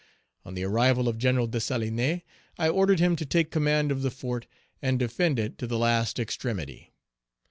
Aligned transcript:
On 0.43 0.55
the 0.55 0.63
arrival 0.63 1.07
of 1.07 1.19
Gen. 1.19 1.47
Dessalines, 1.51 2.23
I 2.57 2.69
ordered 2.69 2.99
him 2.99 3.15
to 3.17 3.23
take 3.23 3.51
command 3.51 3.91
of 3.91 4.01
the 4.01 4.09
fort 4.09 4.47
and 4.81 4.97
defend 4.97 5.37
it 5.37 5.59
to 5.59 5.67
the 5.67 5.77
last 5.77 6.17
extremity. 6.17 6.91